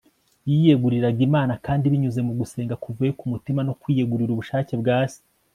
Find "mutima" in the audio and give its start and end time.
3.31-3.59